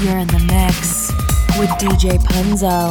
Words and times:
You're 0.00 0.18
in 0.18 0.28
the 0.28 0.38
mix 0.46 1.10
with 1.58 1.70
DJ 1.70 2.18
Punzo. 2.18 2.88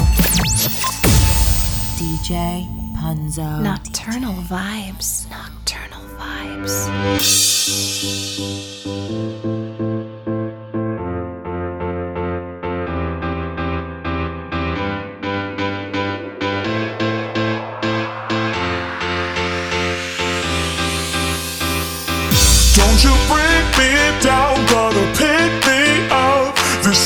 DJ 1.95 2.67
Punzo. 2.97 3.61
Nocturnal 3.61 4.33
DJ. 4.33 4.49
vibes. 4.49 5.29
Nocturnal 5.29 6.03
vibes. 6.19 6.85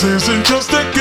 This 0.02 0.24
isn't 0.24 0.46
just 0.48 0.72
a 0.74 0.92
game. 0.96 1.01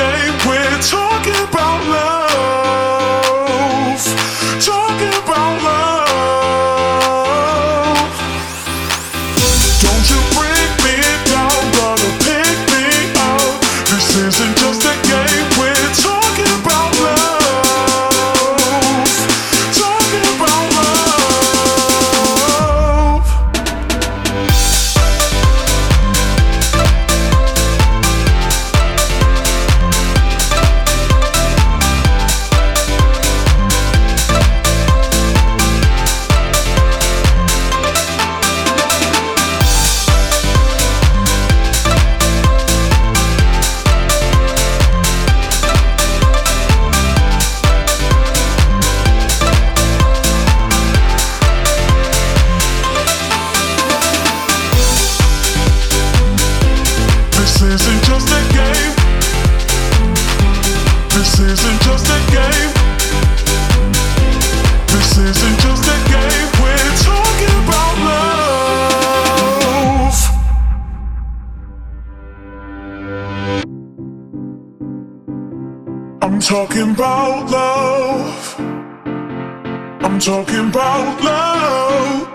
talking 80.21 80.69
about 80.69 81.23
love. 81.23 82.31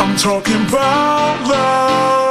I'm 0.00 0.16
talking 0.16 0.66
about 0.66 1.48
love. 1.48 2.21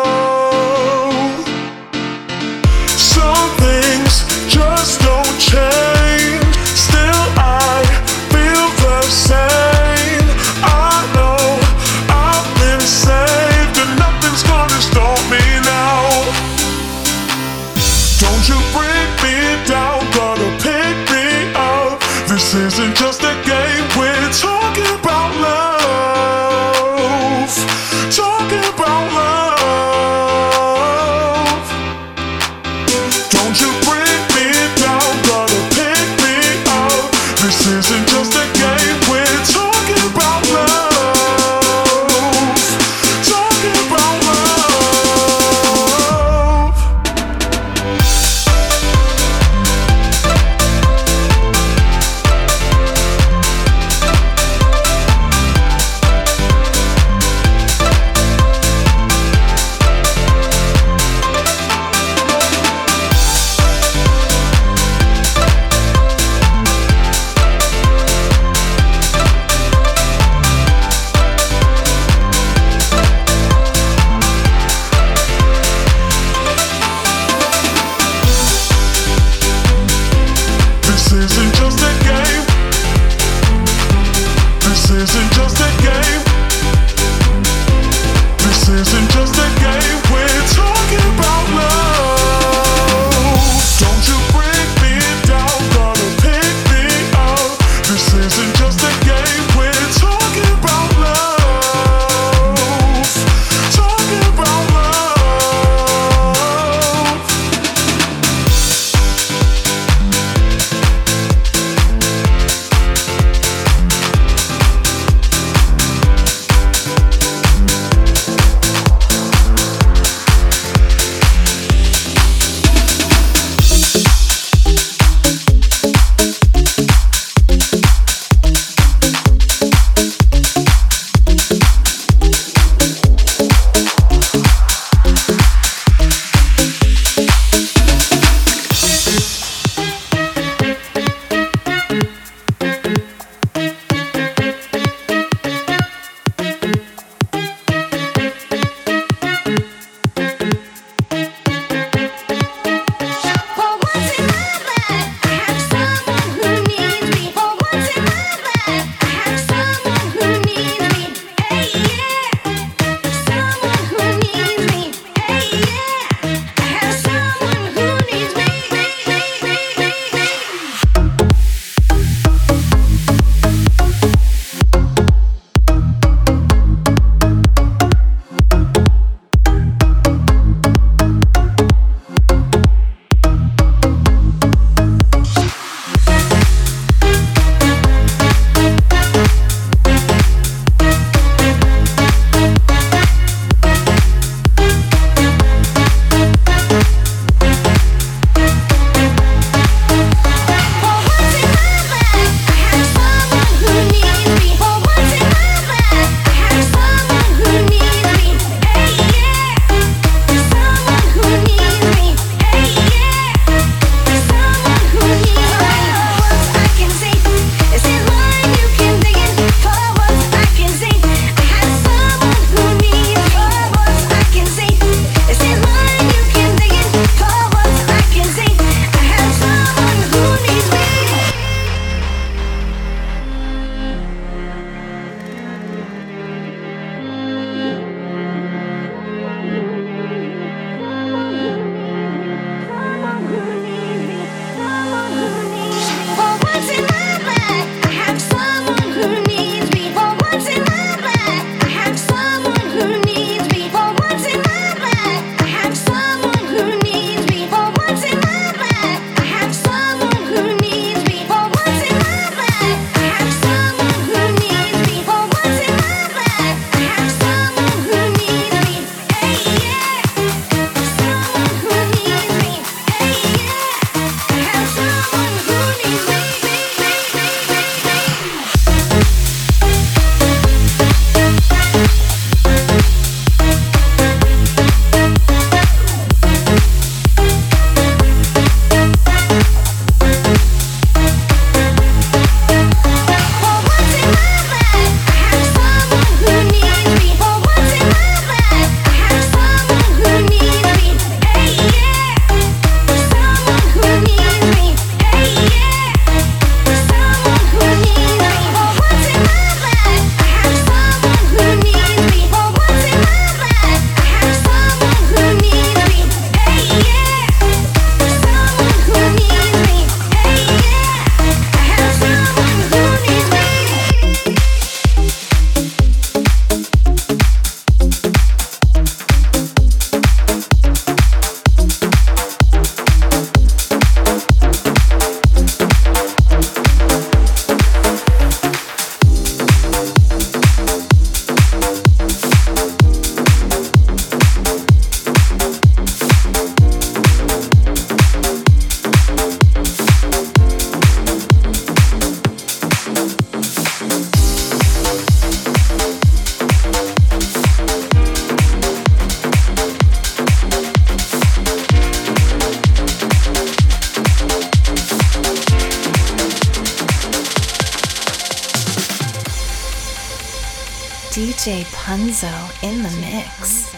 Punzo 372.21 372.63
in 372.63 372.83
the 372.83 372.89
mix. 373.01 373.73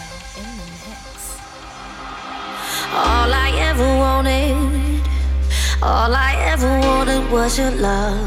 All 2.92 3.32
I 3.32 3.50
ever 3.56 3.86
wanted, 3.96 5.00
all 5.82 6.14
I 6.14 6.36
ever 6.52 6.78
wanted 6.80 7.30
was 7.32 7.58
your 7.58 7.70
love. 7.70 8.20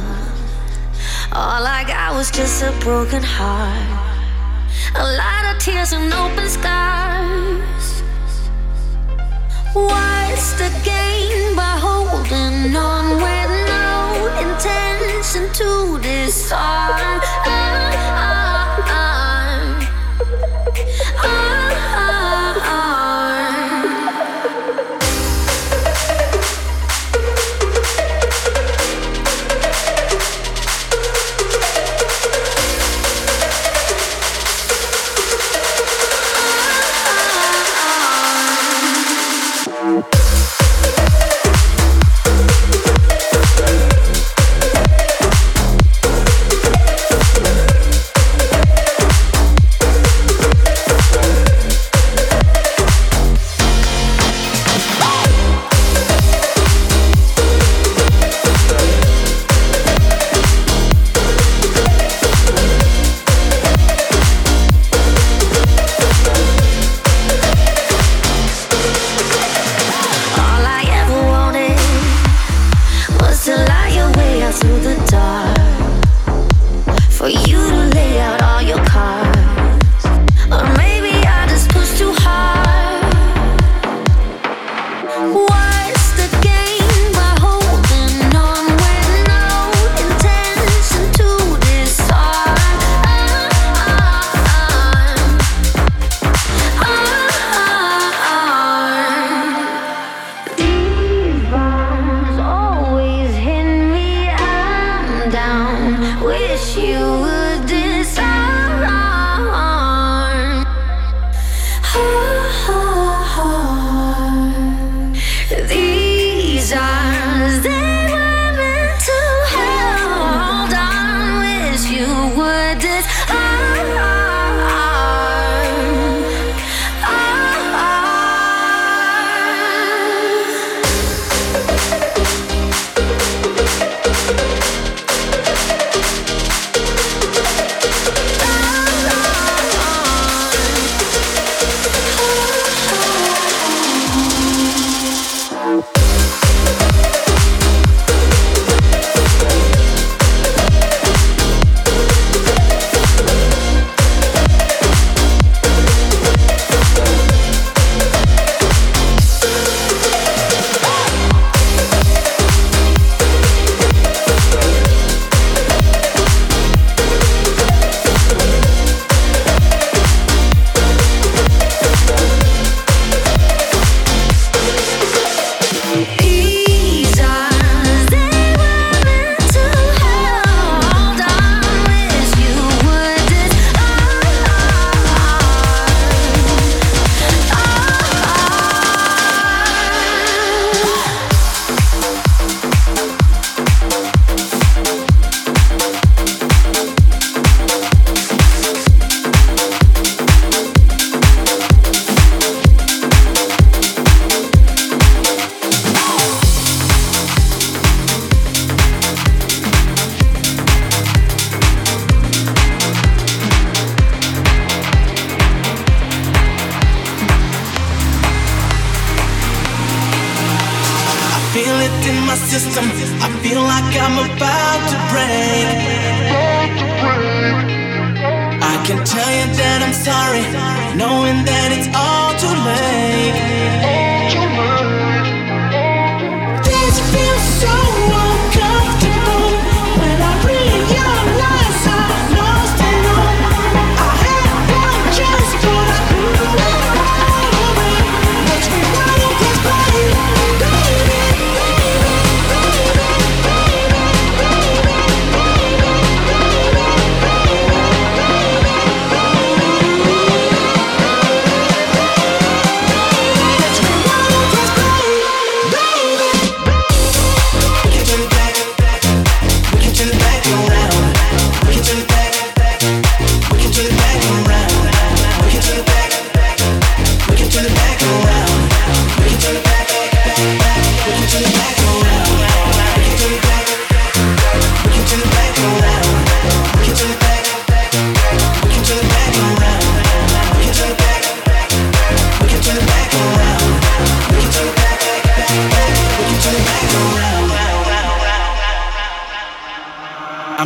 All 1.31 1.63
I 1.65 1.83
got 1.87 2.15
was 2.15 2.31
just 2.31 2.63
a 2.63 2.71
broken 2.79 3.21
heart, 3.21 3.96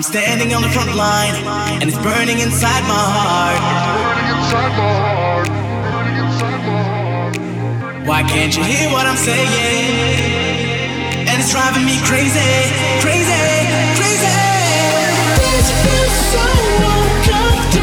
I'm 0.02 0.06
standing 0.12 0.52
on 0.56 0.64
the 0.64 0.70
front 0.70 0.96
line, 0.96 1.36
and 1.80 1.88
it's 1.88 2.00
burning 2.00 2.40
inside 2.40 2.82
my 2.90 3.06
heart. 3.16 3.62
Why 8.08 8.24
can't 8.24 8.58
you 8.58 8.64
hear 8.64 8.90
what 8.90 9.06
I'm 9.06 9.16
saying? 9.16 9.46
And 11.30 11.40
it's 11.40 11.52
driving 11.52 11.86
me 11.86 12.00
crazy, 12.02 12.42
crazy, 13.00 13.46
crazy. 13.94 14.26
It 15.38 15.70
feels 15.86 16.16
so 16.34 16.46
uncomfortable. 16.82 17.81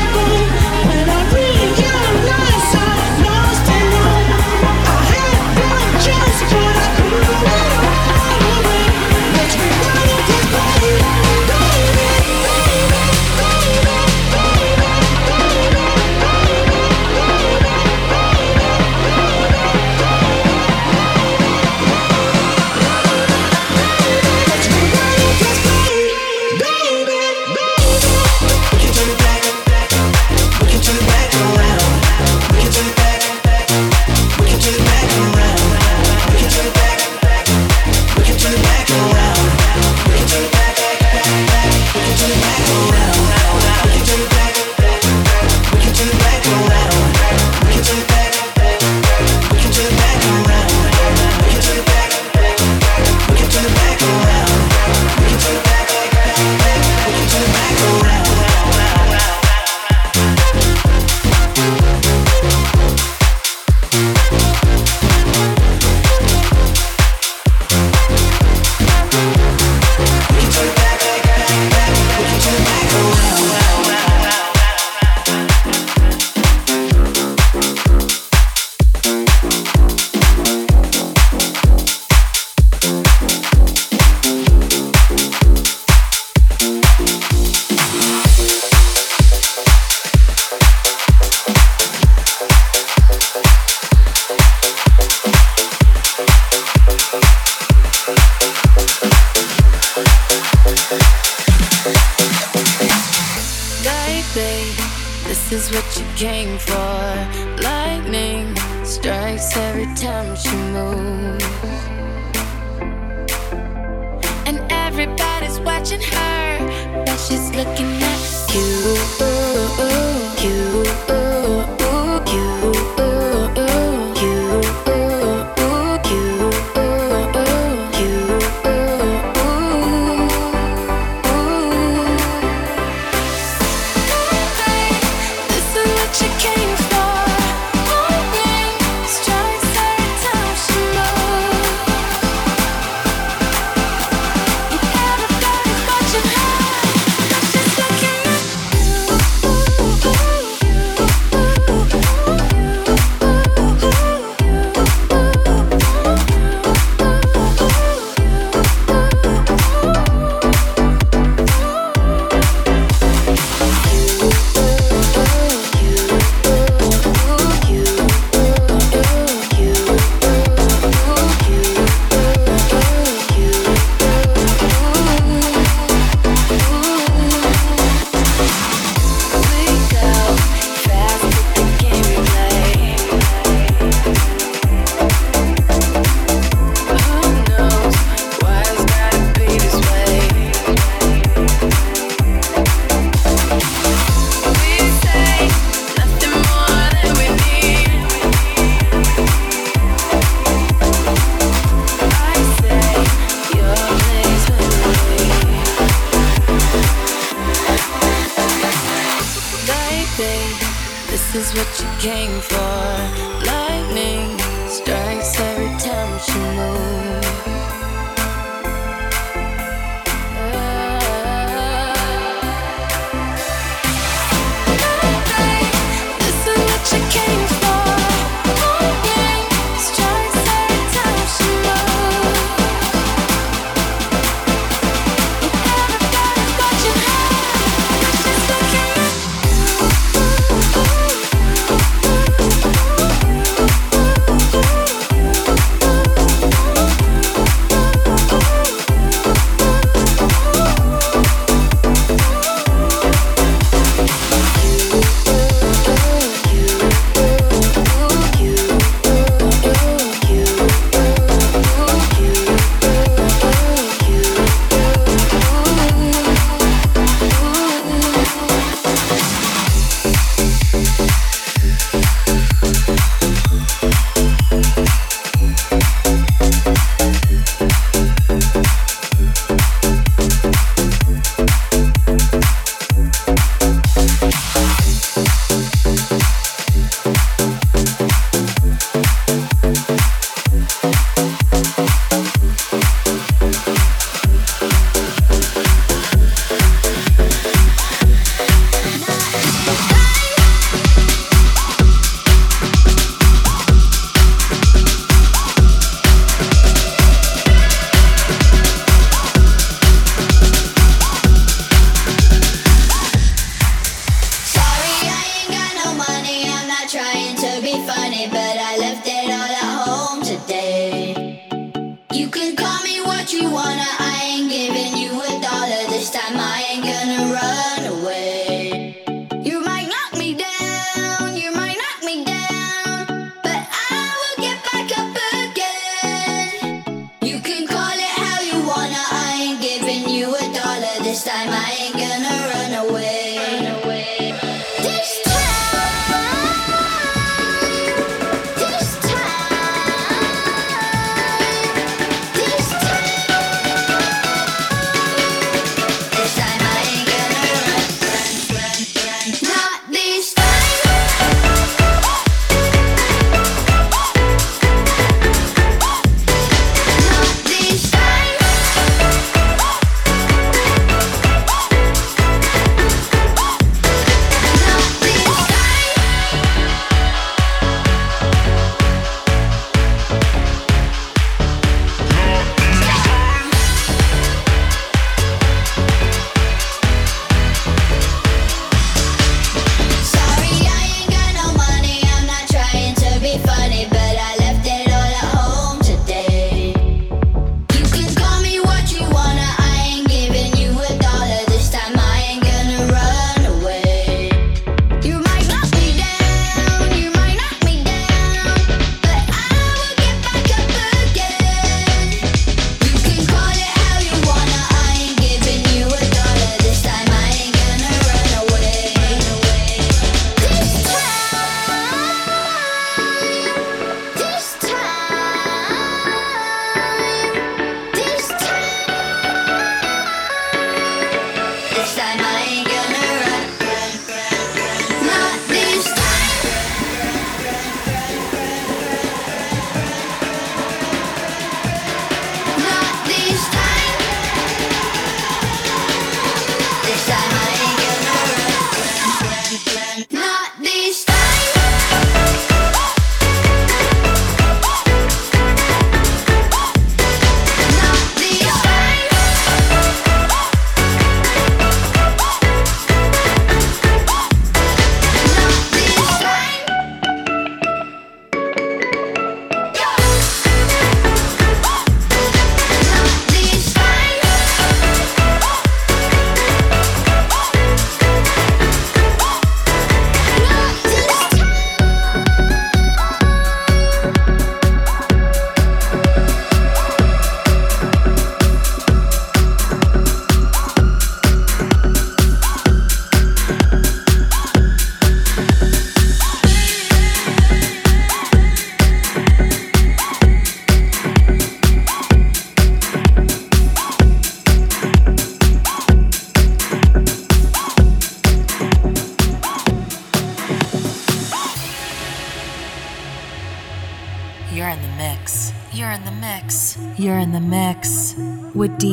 is 211.38 211.54
what 211.54 211.80
you 211.80 211.86
came 212.00 212.40
for. 212.40 213.27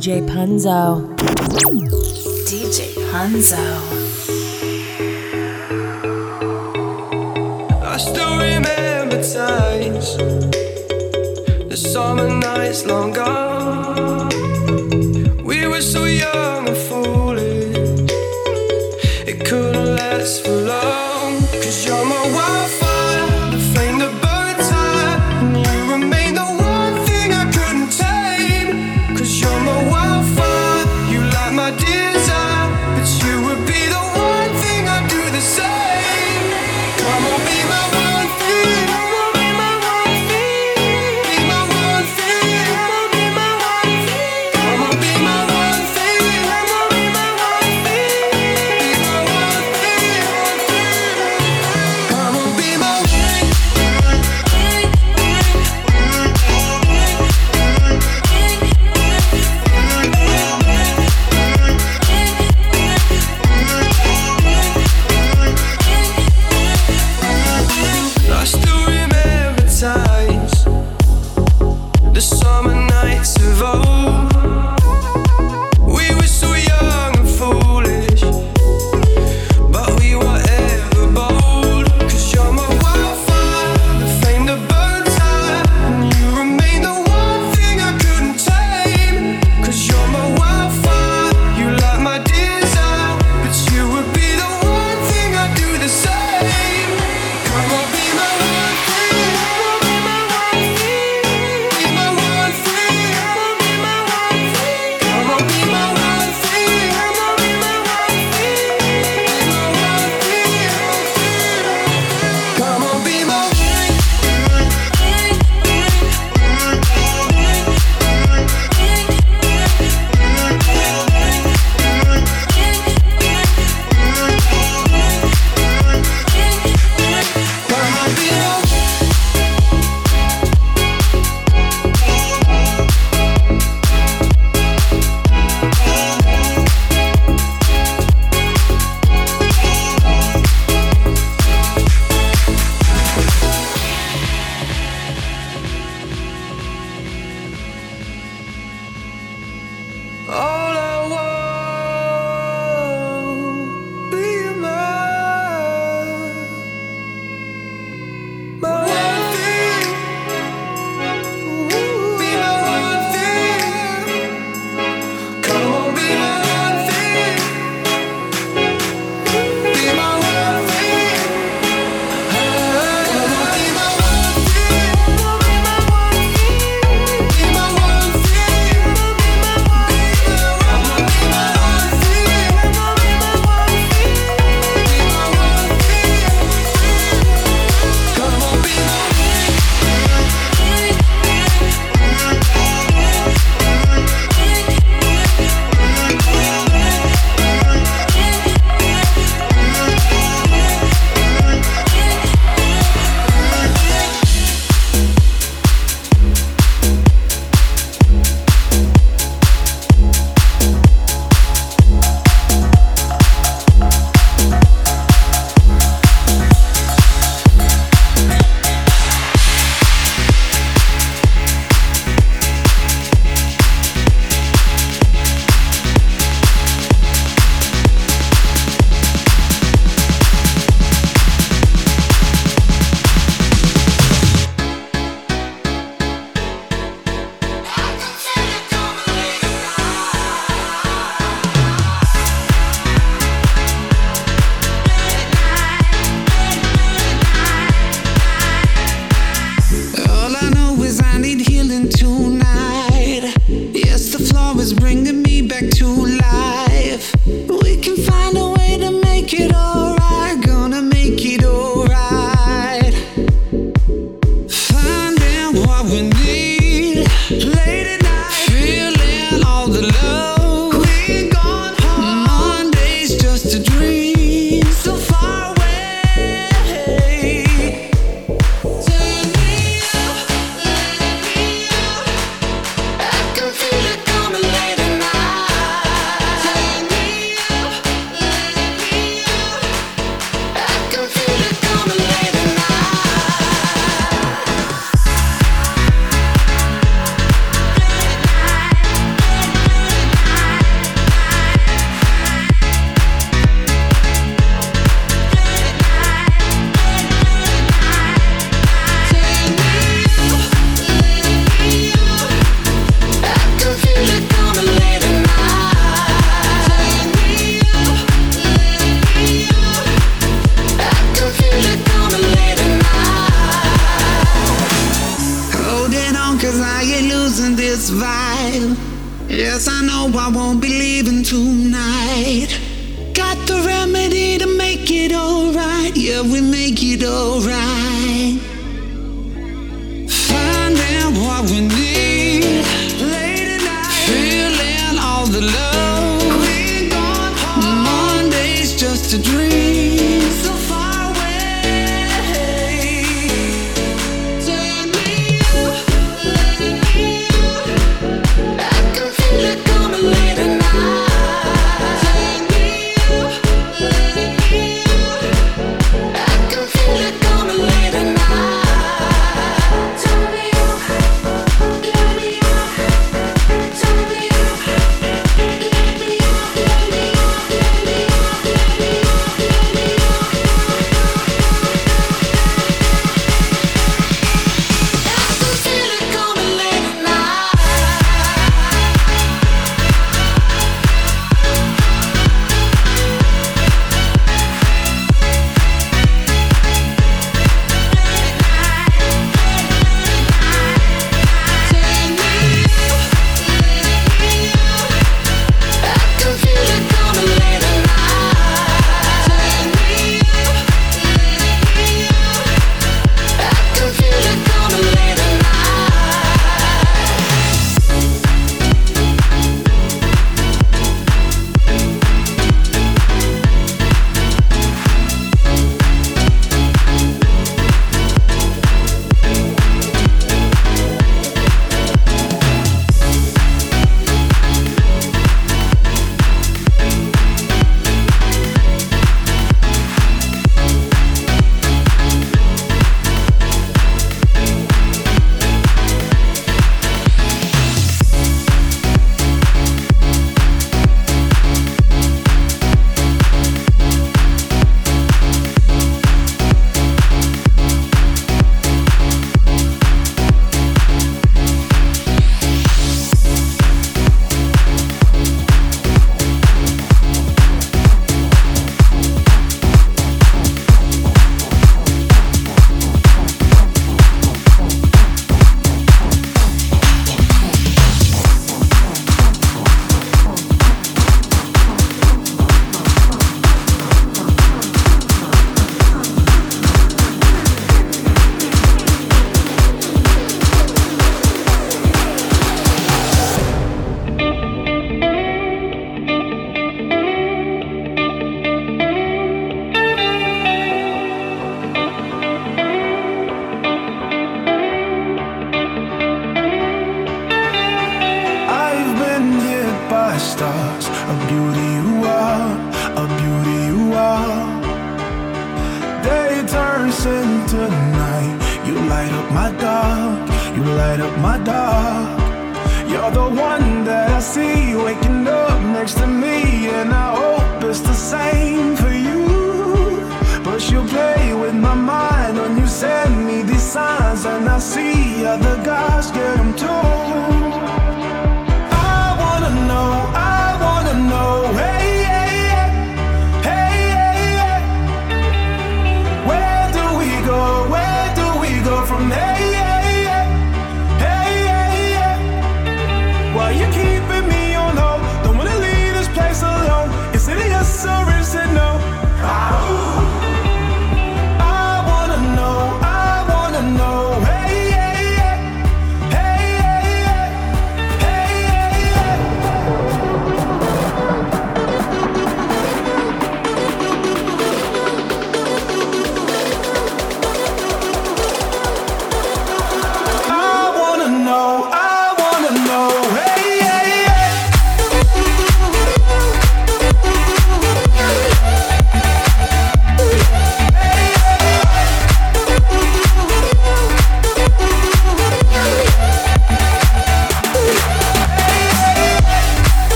DJ 0.00 0.22
Punzo. 0.22 1.04
DJ 2.46 2.96
Punzo. 3.12 3.89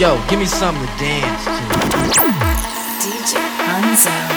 Yo, 0.00 0.18
give 0.28 0.38
me 0.38 0.46
something 0.46 0.80
to 0.80 0.96
dance 0.96 1.44
to. 1.44 1.50
DJ 3.02 3.36
Punzo. 3.58 4.29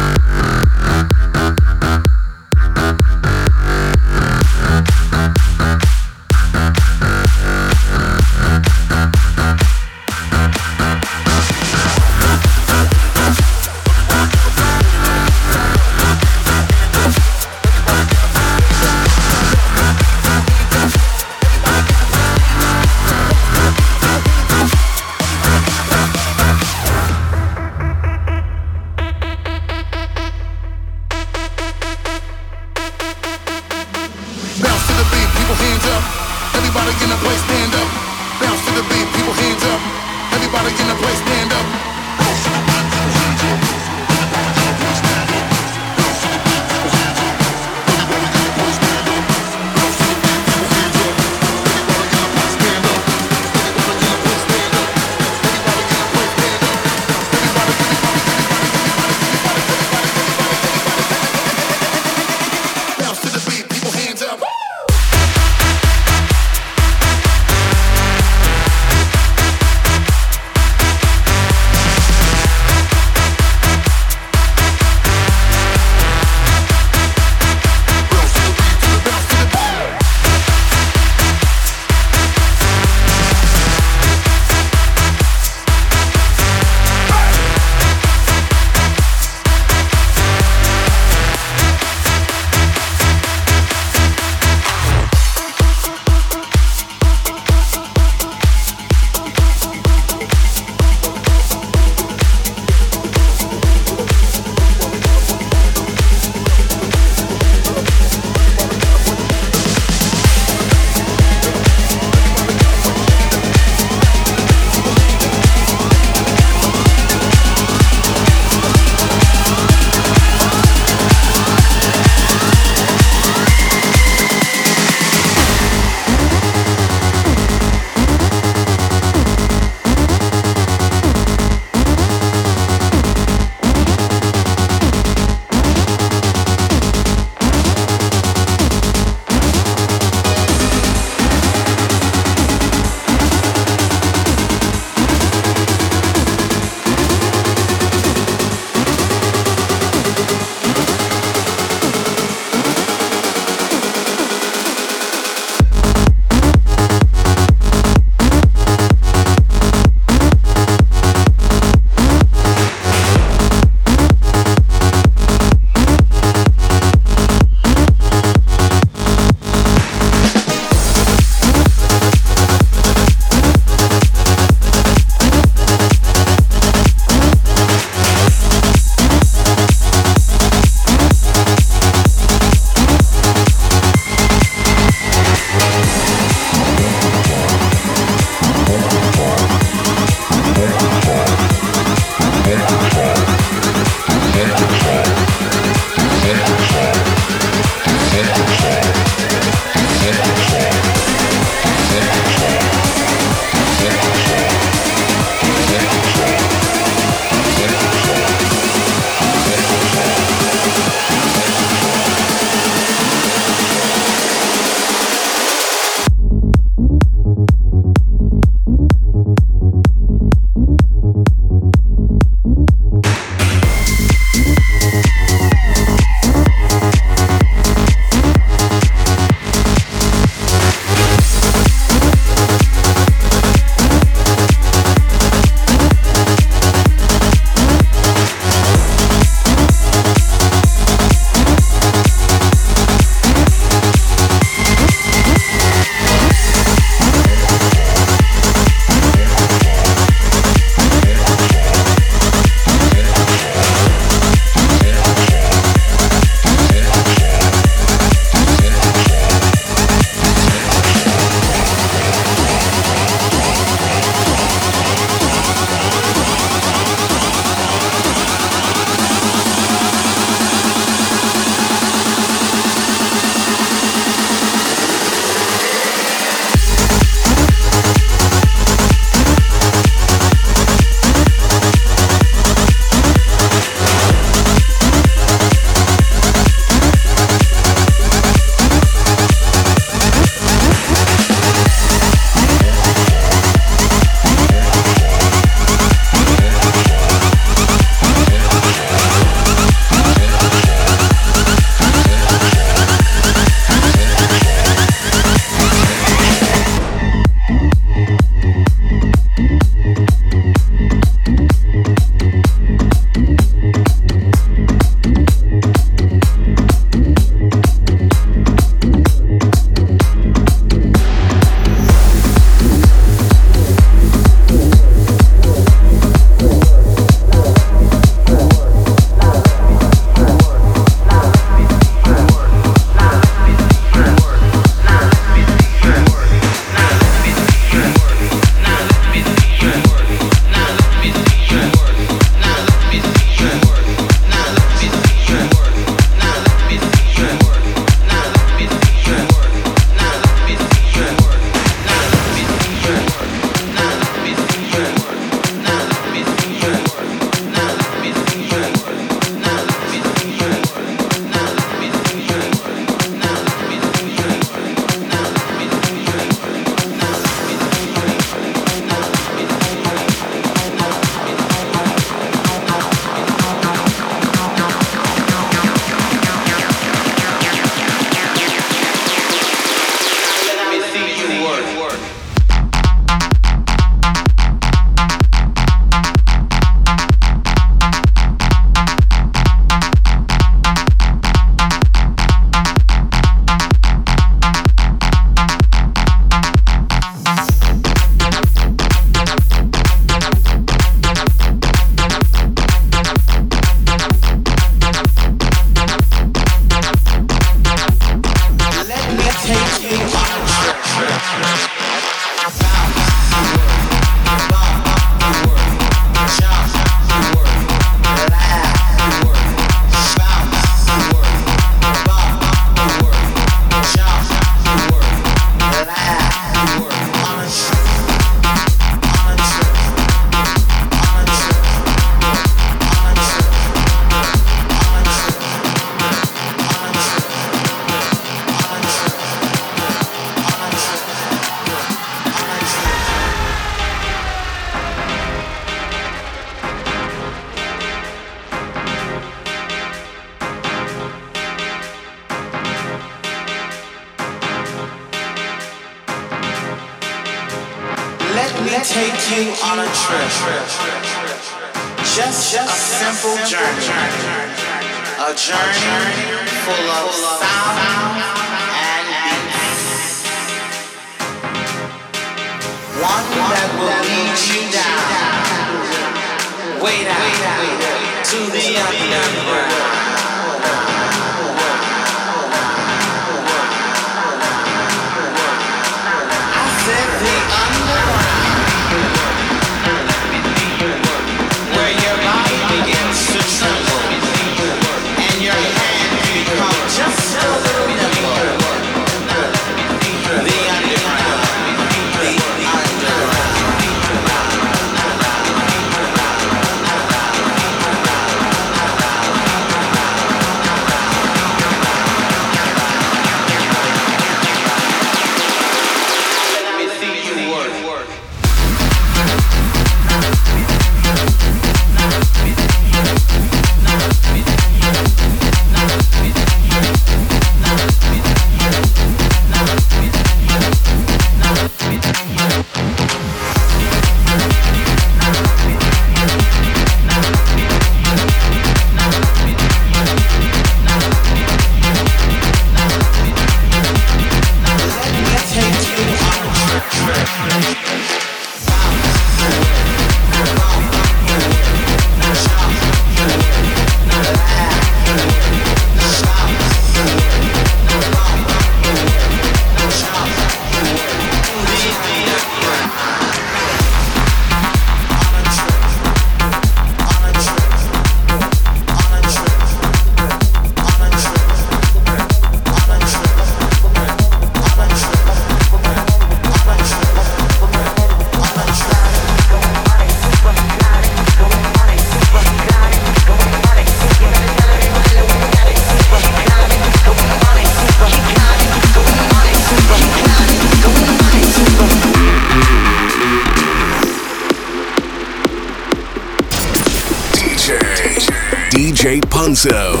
DJ 599.04 599.20
Punzo 599.28 600.00